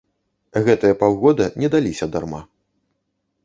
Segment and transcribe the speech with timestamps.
[0.67, 2.41] Гэтыя паўгода не даліся дарма.